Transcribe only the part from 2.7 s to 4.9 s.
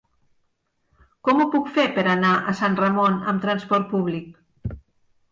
Ramon amb trasport públic?